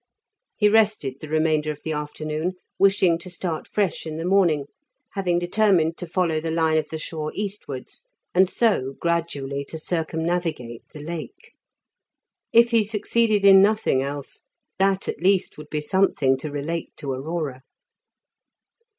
[0.57, 4.65] He rested the remainder of the afternoon, wishing to start fresh in the morning,
[5.11, 8.03] having determined to follow the line of the shore eastwards,
[8.33, 11.51] and so gradually to circumnavigate the Lake.
[12.51, 14.41] If he succeeded in nothing else,
[14.79, 17.61] that at least would be something to relate to Aurora.